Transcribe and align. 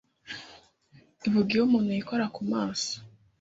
avuga 1.25 1.49
iyo 1.51 1.63
umuntu 1.65 1.89
yikora 1.97 2.23
mu 2.35 2.41
maso 2.53 2.93